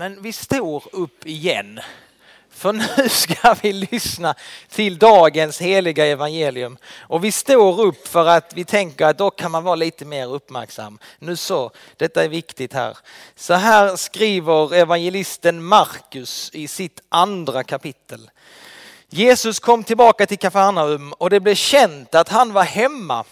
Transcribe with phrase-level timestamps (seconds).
[0.00, 1.80] Men vi står upp igen.
[2.50, 4.34] För nu ska vi lyssna
[4.68, 6.78] till dagens heliga evangelium.
[6.98, 10.34] Och vi står upp för att vi tänker att då kan man vara lite mer
[10.34, 10.98] uppmärksam.
[11.18, 12.98] Nu så, detta är viktigt här.
[13.36, 18.30] Så här skriver evangelisten Markus i sitt andra kapitel.
[19.08, 23.24] Jesus kom tillbaka till Kafarnaum och det blev känt att han var hemma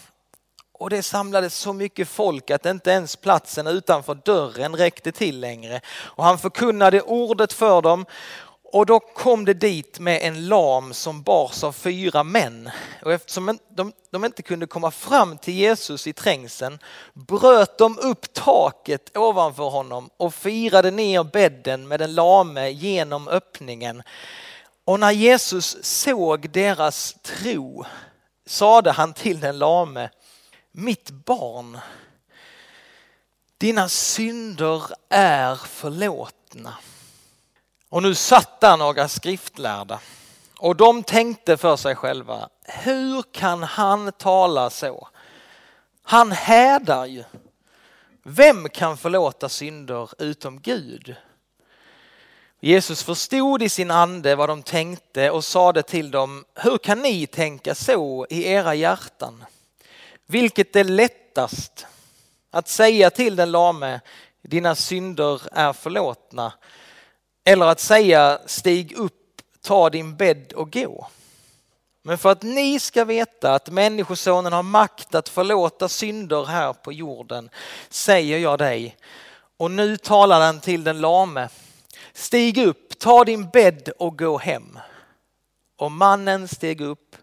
[0.79, 5.81] och det samlades så mycket folk att inte ens platsen utanför dörren räckte till längre.
[5.89, 8.05] Och han förkunnade ordet för dem
[8.71, 12.69] och då kom det dit med en lam som bars av fyra män.
[13.03, 16.79] Och eftersom de, de inte kunde komma fram till Jesus i trängseln
[17.13, 24.03] bröt de upp taket ovanför honom och firade ner bädden med den lame genom öppningen.
[24.85, 27.85] Och när Jesus såg deras tro
[28.45, 30.09] sade han till den lame
[30.71, 31.79] mitt barn,
[33.57, 36.77] dina synder är förlåtna.
[37.89, 39.99] Och nu satt där några skriftlärda
[40.59, 45.07] och de tänkte för sig själva, hur kan han tala så?
[46.03, 47.23] Han hädar ju.
[48.23, 51.15] Vem kan förlåta synder utom Gud?
[52.59, 57.27] Jesus förstod i sin ande vad de tänkte och sade till dem, hur kan ni
[57.27, 59.45] tänka så i era hjärtan?
[60.31, 61.85] Vilket är lättast?
[62.51, 63.99] Att säga till den lame,
[64.41, 66.53] dina synder är förlåtna.
[67.45, 71.07] Eller att säga, stig upp, ta din bädd och gå.
[72.03, 76.93] Men för att ni ska veta att Människosonen har makt att förlåta synder här på
[76.93, 77.49] jorden,
[77.89, 78.97] säger jag dig.
[79.57, 81.49] Och nu talar han till den lame.
[82.13, 84.79] Stig upp, ta din bädd och gå hem.
[85.77, 87.15] Och mannen steg upp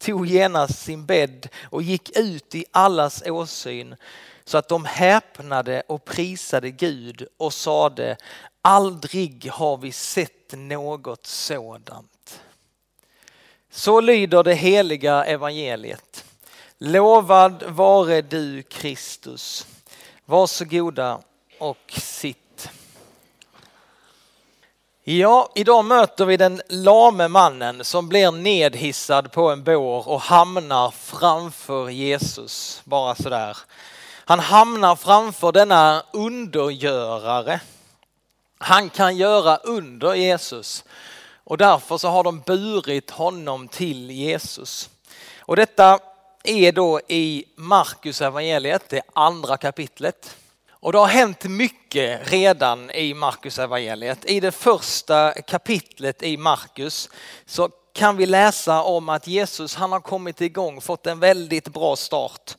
[0.00, 3.96] tog genast sin bädd och gick ut i allas åsyn
[4.44, 8.16] så att de häpnade och prisade Gud och sade
[8.62, 12.40] aldrig har vi sett något sådant.
[13.70, 16.24] Så lyder det heliga evangeliet.
[16.78, 19.66] Lovad vare du Kristus.
[20.24, 21.20] Varsågoda
[21.58, 22.49] och sitt.
[25.12, 30.90] Ja, idag möter vi den lame mannen som blir nedhissad på en bår och hamnar
[30.90, 32.80] framför Jesus.
[32.84, 33.56] Bara sådär.
[34.24, 37.60] Han hamnar framför denna undergörare.
[38.58, 40.84] Han kan göra under Jesus
[41.44, 44.90] och därför så har de burit honom till Jesus.
[45.38, 45.98] Och detta
[46.44, 50.36] är då i Markus evangeliet, det andra kapitlet.
[50.82, 54.24] Och det har hänt mycket redan i Markus evangeliet.
[54.24, 57.10] I det första kapitlet i Markus
[57.46, 61.96] så kan vi läsa om att Jesus han har kommit igång, fått en väldigt bra
[61.96, 62.56] start.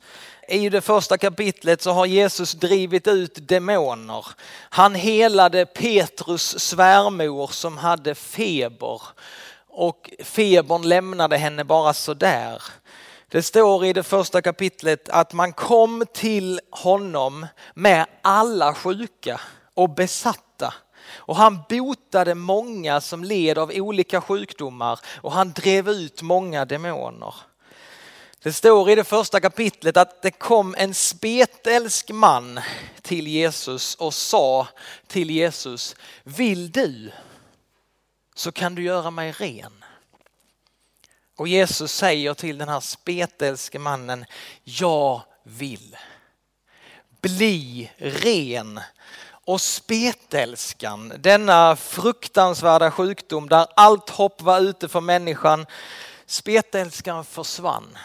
[0.48, 4.26] I det första kapitlet så har Jesus drivit ut demoner.
[4.70, 9.02] Han helade Petrus svärmor som hade feber
[9.68, 12.62] och febern lämnade henne bara sådär.
[13.32, 19.40] Det står i det första kapitlet att man kom till honom med alla sjuka
[19.74, 20.74] och besatta.
[21.08, 27.34] Och han botade många som led av olika sjukdomar och han drev ut många demoner.
[28.42, 32.60] Det står i det första kapitlet att det kom en spetälsk man
[33.02, 34.68] till Jesus och sa
[35.06, 37.10] till Jesus, vill du
[38.34, 39.84] så kan du göra mig ren.
[41.36, 44.24] Och Jesus säger till den här spetälske mannen,
[44.64, 45.96] jag vill.
[47.20, 48.80] Bli ren.
[49.44, 55.66] Och spetälskan, denna fruktansvärda sjukdom där allt hopp var ute för människan,
[56.26, 57.98] spetälskan försvann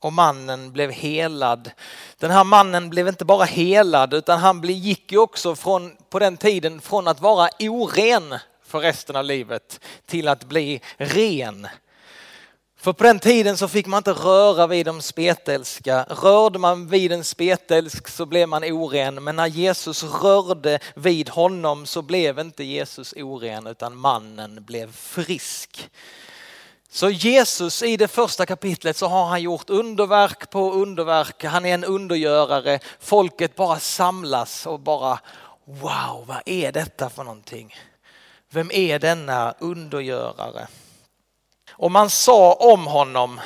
[0.00, 1.70] och mannen blev helad.
[2.18, 6.36] Den här mannen blev inte bara helad utan han gick ju också från, på den
[6.36, 11.68] tiden från att vara oren för resten av livet till att bli ren.
[12.80, 16.06] För på den tiden så fick man inte röra vid de spetälska.
[16.08, 19.24] Rörde man vid en spetälsk så blev man oren.
[19.24, 25.90] Men när Jesus rörde vid honom så blev inte Jesus oren utan mannen blev frisk.
[26.90, 31.44] Så Jesus i det första kapitlet så har han gjort underverk på underverk.
[31.44, 32.78] Han är en undergörare.
[33.00, 35.18] Folket bara samlas och bara
[35.64, 37.74] wow, vad är detta för någonting?
[38.50, 40.66] Vem är denna undergörare?
[41.78, 43.40] Och man sa om honom,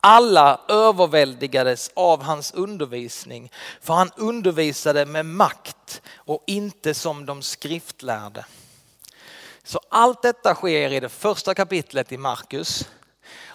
[0.00, 8.44] alla överväldigades av hans undervisning, för han undervisade med makt och inte som de skriftlärde.
[9.64, 12.88] Så allt detta sker i det första kapitlet i Markus.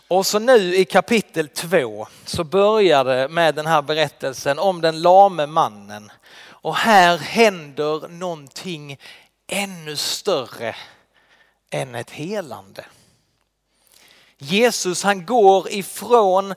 [0.08, 5.02] Och så nu i kapitel två så börjar det med den här berättelsen om den
[5.02, 6.12] lame mannen.
[6.44, 9.00] Och här händer någonting
[9.48, 10.76] ännu större
[11.70, 12.86] än ett helande.
[14.44, 16.54] Jesus han går ifrån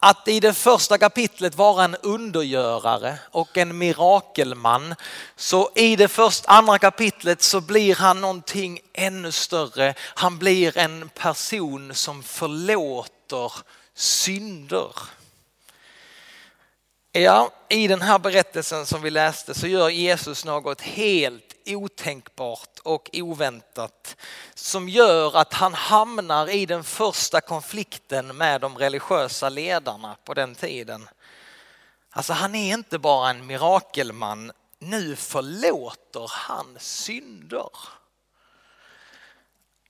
[0.00, 4.94] att i det första kapitlet vara en undergörare och en mirakelman.
[5.36, 9.94] Så i det första, andra kapitlet så blir han någonting ännu större.
[9.98, 13.52] Han blir en person som förlåter
[13.94, 14.92] synder.
[17.12, 23.10] Ja, i den här berättelsen som vi läste så gör Jesus något helt otänkbart och
[23.12, 24.16] oväntat
[24.54, 30.54] som gör att han hamnar i den första konflikten med de religiösa ledarna på den
[30.54, 31.08] tiden.
[32.10, 37.70] Alltså han är inte bara en mirakelman, nu förlåter han synder.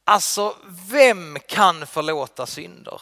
[0.05, 0.57] Alltså
[0.91, 3.01] vem kan förlåta synder?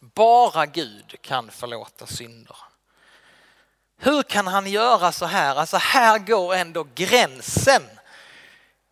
[0.00, 2.56] Bara Gud kan förlåta synder.
[4.04, 5.56] Hur kan han göra så här?
[5.56, 7.82] Alltså här går ändå gränsen.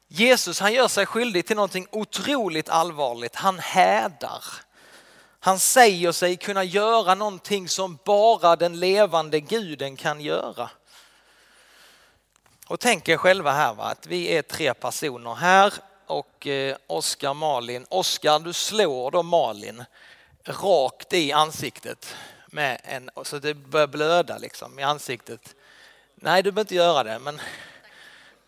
[0.09, 3.37] Jesus han gör sig skyldig till någonting otroligt allvarligt.
[3.37, 4.45] Han hädar.
[5.41, 10.71] Han säger sig kunna göra någonting som bara den levande guden kan göra.
[12.67, 13.85] Och tänk er själva här va?
[13.85, 15.73] att vi är tre personer här
[16.07, 17.87] och eh, Oskar, Malin.
[17.89, 19.85] Oskar du slår då Malin
[20.45, 22.17] rakt i ansiktet
[22.53, 25.55] med en, så det börjar blöda liksom i ansiktet.
[26.15, 27.41] Nej, du behöver inte göra det, men,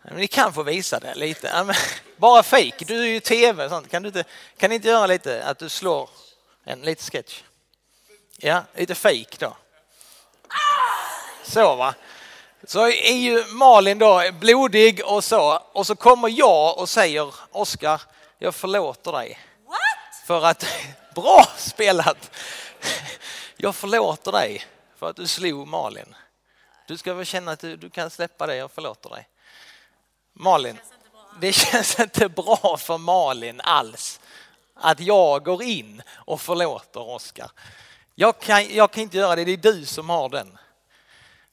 [0.01, 1.47] men ni kan få visa det lite.
[1.47, 1.75] Ja, men,
[2.17, 2.85] bara fake.
[2.87, 3.69] du är ju tv.
[3.69, 3.89] Sånt.
[3.89, 4.23] Kan, du inte,
[4.57, 6.09] kan ni inte göra lite att du slår
[6.63, 7.43] en lite sketch?
[8.37, 9.57] Ja, lite fake då.
[11.43, 11.93] Så va.
[12.63, 18.01] Så är ju Malin då blodig och så och så kommer jag och säger Oskar,
[18.37, 19.39] jag förlåter dig.
[19.67, 20.27] What?
[20.27, 20.65] För att,
[21.15, 22.31] bra spelat!
[23.57, 24.65] Jag förlåter dig
[24.95, 26.15] för att du slog Malin.
[26.87, 29.27] Du ska väl känna att du, du kan släppa det, jag förlåter dig.
[30.33, 30.79] Malin,
[31.39, 34.19] det känns inte bra för Malin alls
[34.73, 37.51] att jag går in och förlåter Oskar.
[38.15, 40.57] Jag kan, jag kan inte göra det, det är du som har den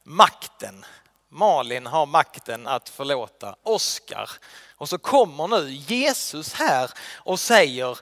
[0.03, 0.85] makten.
[1.29, 4.31] Malin har makten att förlåta Oskar.
[4.77, 7.99] Och så kommer nu Jesus här och säger,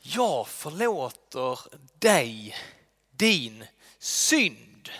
[0.00, 1.58] jag förlåter
[1.98, 2.56] dig
[3.16, 3.64] din
[3.98, 4.90] synd.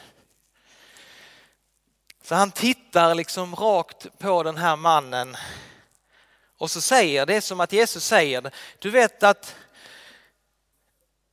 [2.23, 5.37] Så han tittar liksom rakt på den här mannen
[6.59, 9.55] och så säger det som att Jesus säger, du vet att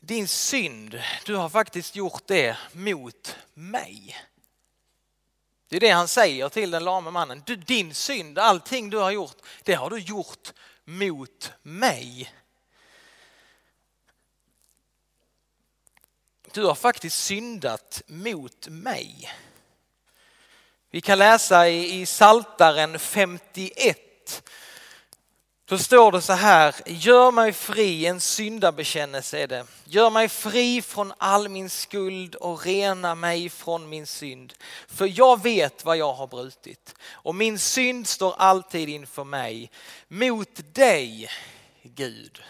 [0.01, 4.17] din synd, du har faktiskt gjort det mot mig.
[5.67, 7.43] Det är det han säger till den lame mannen.
[7.45, 10.53] Du, din synd, allting du har gjort, det har du gjort
[10.83, 12.33] mot mig.
[16.53, 19.31] Du har faktiskt syndat mot mig.
[20.91, 24.43] Vi kan läsa i Saltaren 51.
[25.65, 29.65] Då står det så här, gör mig fri, en syndabekännelse är det.
[29.83, 34.53] Gör mig fri från all min skuld och rena mig från min synd.
[34.87, 39.71] För jag vet vad jag har brutit och min synd står alltid inför mig.
[40.07, 41.29] Mot dig,
[41.83, 42.41] Gud,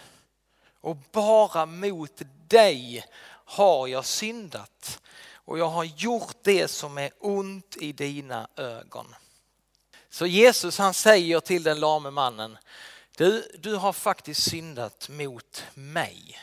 [0.80, 3.04] och bara mot dig
[3.44, 5.00] har jag syndat
[5.34, 9.14] och jag har gjort det som är ont i dina ögon.
[10.10, 12.58] Så Jesus han säger till den lame mannen,
[13.16, 16.40] du, du har faktiskt syndat mot mig.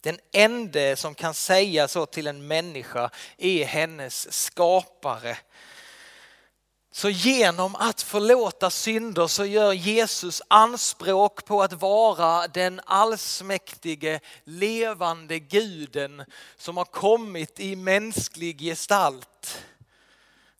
[0.00, 5.38] Den enda som kan säga så till en människa är hennes skapare
[6.94, 15.38] så genom att förlåta synder så gör Jesus anspråk på att vara den allsmäktige levande
[15.38, 16.24] guden
[16.56, 19.64] som har kommit i mänsklig gestalt.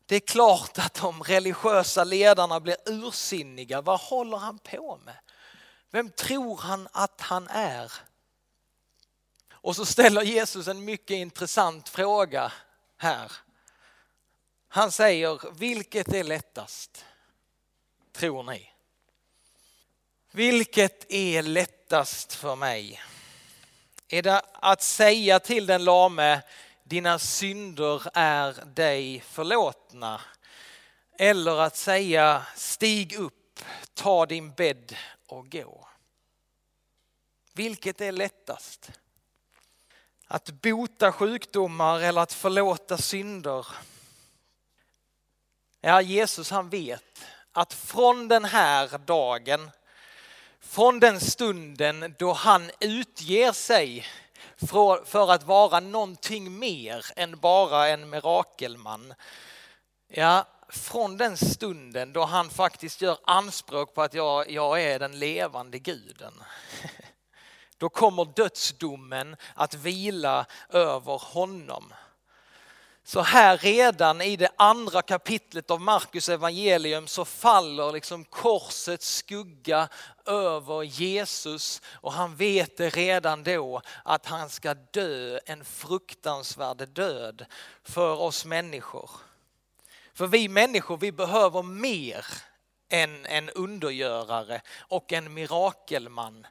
[0.07, 3.81] Det är klart att de religiösa ledarna blir ursinniga.
[3.81, 5.17] Vad håller han på med?
[5.91, 7.93] Vem tror han att han är?
[9.53, 12.53] Och så ställer Jesus en mycket intressant fråga
[12.99, 13.33] här.
[14.75, 17.05] Han säger, vilket är lättast?
[18.13, 18.71] Tror ni?
[20.31, 23.03] Vilket är lättast för mig?
[24.09, 26.43] Är det att säga till den lame,
[26.85, 30.21] dina synder är dig förlåtna?
[31.19, 33.61] Eller att säga, stig upp,
[33.95, 35.89] ta din bädd och gå?
[37.53, 38.91] Vilket är lättast?
[40.27, 43.67] Att bota sjukdomar eller att förlåta synder?
[45.85, 49.71] Ja, Jesus han vet att från den här dagen,
[50.61, 54.07] från den stunden då han utger sig
[55.05, 59.15] för att vara någonting mer än bara en mirakelman.
[60.09, 65.19] Ja, från den stunden då han faktiskt gör anspråk på att jag, jag är den
[65.19, 66.35] levande guden.
[67.79, 71.93] Då kommer dödsdomen att vila över honom.
[73.05, 79.89] Så här redan i det andra kapitlet av Markus evangelium så faller liksom korsets skugga
[80.27, 87.45] över Jesus och han vet det redan då att han ska dö en fruktansvärd död
[87.83, 89.11] för oss människor.
[90.15, 92.27] För vi människor vi behöver mer
[92.89, 96.47] än en undergörare och en mirakelman.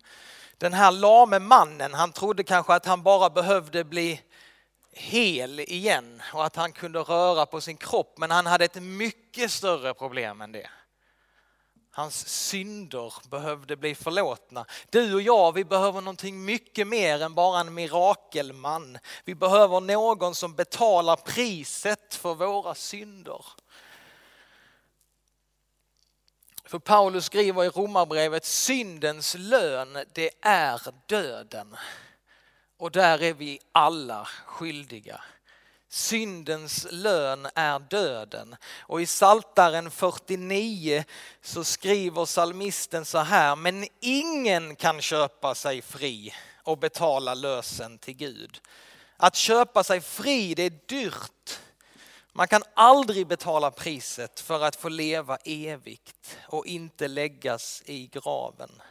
[0.57, 4.21] Den här lame mannen han trodde kanske att han bara behövde bli
[4.91, 8.17] hel igen och att han kunde röra på sin kropp.
[8.17, 10.69] Men han hade ett mycket större problem än det.
[11.93, 14.65] Hans synder behövde bli förlåtna.
[14.89, 18.97] Du och jag, vi behöver någonting mycket mer än bara en mirakelman.
[19.25, 23.45] Vi behöver någon som betalar priset för våra synder.
[26.65, 31.77] För Paulus skriver i Romarbrevet, syndens lön det är döden.
[32.81, 35.21] Och där är vi alla skyldiga.
[35.89, 38.55] Syndens lön är döden.
[38.79, 41.03] Och i Saltaren 49
[41.41, 46.33] så skriver salmisten så här, men ingen kan köpa sig fri
[46.63, 48.61] och betala lösen till Gud.
[49.17, 51.59] Att köpa sig fri, det är dyrt.
[52.33, 58.81] Man kan aldrig betala priset för att få leva evigt och inte läggas i graven.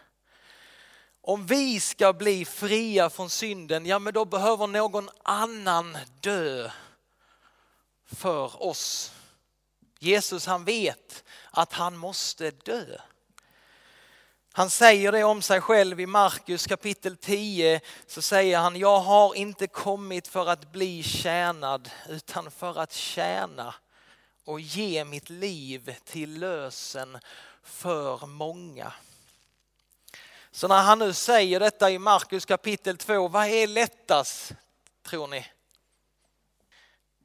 [1.22, 6.70] Om vi ska bli fria från synden, ja men då behöver någon annan dö
[8.06, 9.12] för oss.
[9.98, 12.98] Jesus han vet att han måste dö.
[14.52, 17.80] Han säger det om sig själv i Markus kapitel 10.
[18.06, 23.74] Så säger han, jag har inte kommit för att bli tjänad utan för att tjäna
[24.44, 27.18] och ge mitt liv till lösen
[27.62, 28.92] för många.
[30.52, 34.52] Så när han nu säger detta i Markus kapitel 2, vad är lättast
[35.02, 35.46] tror ni?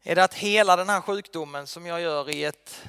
[0.04, 2.82] Är det att hela den här sjukdomen som jag gör i ett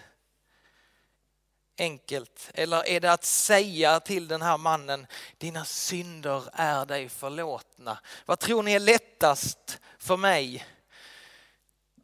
[1.78, 2.50] enkelt?
[2.54, 5.06] Eller är det att säga till den här mannen,
[5.38, 7.98] dina synder är dig förlåtna?
[8.26, 10.66] Vad tror ni är lättast för mig?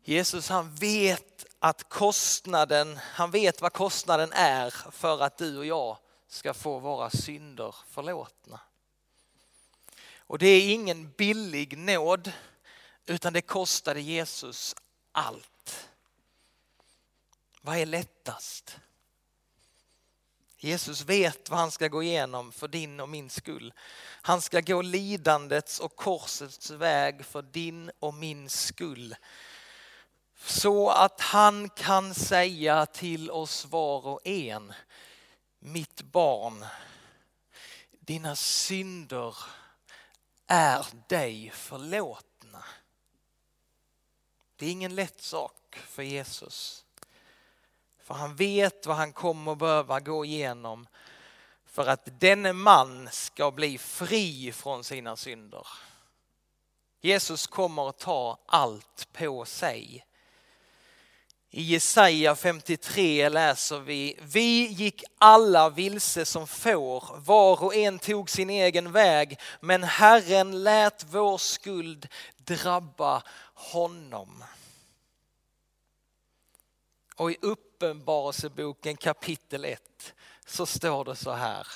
[0.04, 5.98] Jesus han vet att kostnaden, han vet vad kostnaden är för att du och jag
[6.32, 8.60] ska få våra synder förlåtna.
[10.16, 12.32] Och det är ingen billig nåd
[13.06, 14.74] utan det kostade Jesus
[15.12, 15.88] allt.
[17.60, 18.76] Vad är lättast?
[20.58, 23.72] Jesus vet vad han ska gå igenom för din och min skull.
[24.22, 29.16] Han ska gå lidandets och korsets väg för din och min skull.
[30.36, 34.72] Så att han kan säga till oss var och en,
[35.64, 36.64] mitt barn,
[37.90, 39.36] dina synder
[40.46, 42.64] är dig förlåtna.
[44.56, 46.84] Det är ingen lätt sak för Jesus.
[47.98, 50.86] För han vet vad han kommer behöva gå igenom
[51.64, 55.66] för att denne man ska bli fri från sina synder.
[57.00, 60.06] Jesus kommer att ta allt på sig.
[61.54, 68.30] I Jesaja 53 läser vi, vi gick alla vilse som får, var och en tog
[68.30, 73.22] sin egen väg, men Herren lät vår skuld drabba
[73.54, 74.44] honom.
[77.16, 80.14] Och i Uppenbarelseboken kapitel 1
[80.46, 81.66] så står det så här.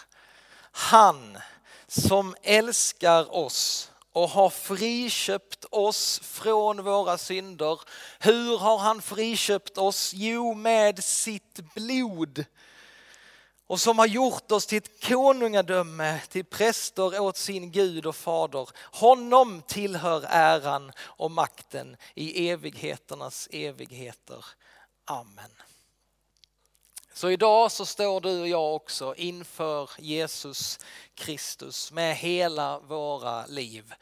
[0.70, 1.38] Han
[1.86, 7.80] som älskar oss och har friköpt oss från våra synder.
[8.18, 10.12] Hur har han friköpt oss?
[10.14, 12.44] Jo, med sitt blod.
[13.66, 18.68] Och som har gjort oss till ett konungadöme, till präster åt sin Gud och fader.
[18.76, 24.44] Honom tillhör äran och makten i evigheternas evigheter.
[25.04, 25.50] Amen.
[27.16, 30.78] Så idag så står du och jag också inför Jesus
[31.14, 33.94] Kristus med hela våra liv.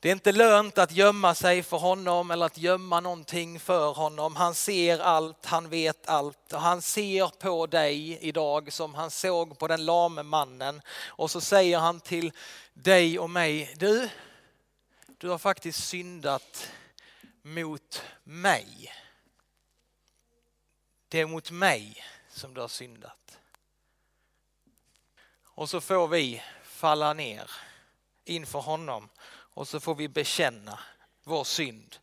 [0.00, 4.36] Det är inte lönt att gömma sig för honom eller att gömma någonting för honom.
[4.36, 9.58] Han ser allt, han vet allt och han ser på dig idag som han såg
[9.58, 10.82] på den lame mannen.
[11.06, 12.32] Och så säger han till
[12.74, 14.08] dig och mig, du,
[15.18, 16.68] du har faktiskt syndat
[17.42, 18.92] mot mig.
[21.12, 23.38] Det är mot mig som du har syndat.
[25.44, 27.50] Och så får vi falla ner
[28.24, 30.78] inför honom och så får vi bekänna
[31.24, 31.96] vår synd.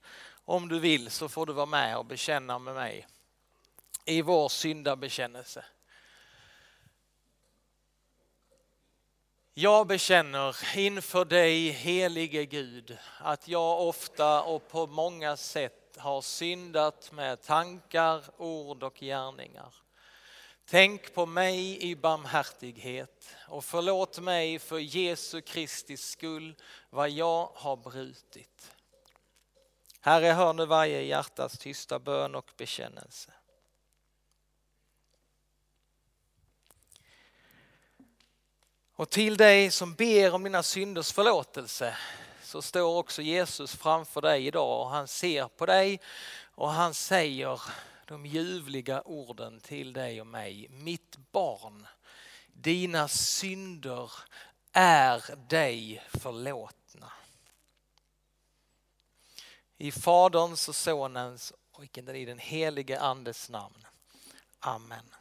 [0.45, 3.07] Om du vill så får du vara med och bekänna med mig.
[4.05, 5.65] i vår syndabekännelse.
[9.53, 16.21] Jag bekänner inför dig helige Gud att jag ofta och på många sätt sätt har
[16.21, 19.73] syndat med tankar, ord och gärningar.
[20.65, 26.55] Tänk på mig i barmhärtighet och förlåt mig för Jesu Kristi skull
[26.89, 28.71] vad jag har brutit.
[30.01, 33.31] Herre, hör nu varje hjärtas tysta bön och bekännelse.
[38.95, 41.97] Och till dig som ber om dina synders förlåtelse
[42.49, 45.99] så står också Jesus framför dig idag och han ser på dig
[46.41, 47.61] och han säger
[48.05, 50.67] de ljuvliga orden till dig och mig.
[50.69, 51.87] Mitt barn,
[52.47, 54.11] dina synder
[54.71, 57.11] är dig förlåtna.
[59.77, 63.85] I Faderns och Sonens och i den helige Andes namn.
[64.59, 65.15] Amen.